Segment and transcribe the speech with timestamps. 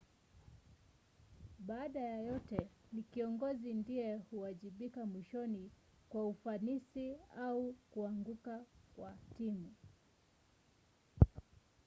[1.59, 5.71] baada ya yote ni kiongozi ndiye huwajibika mwishoni
[6.09, 9.73] kwa ufanisi au kuanguka kwa timu